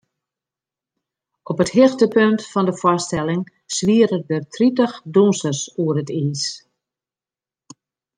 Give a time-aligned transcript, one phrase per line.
[1.51, 3.43] Op it hichtepunt fan de foarstelling
[3.75, 6.43] swiere der tritich dûnsers oer it iis.